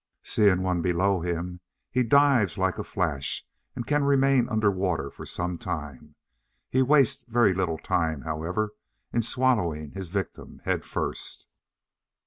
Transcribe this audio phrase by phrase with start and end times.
[0.23, 1.59] Seeing one below him,
[1.91, 6.15] he dives like a flash, and can remain under water for some time;
[6.71, 8.73] he wastes very little time, however,
[9.13, 11.45] in swallowing his victim head first.